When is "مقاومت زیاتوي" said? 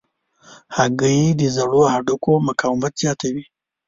2.47-3.43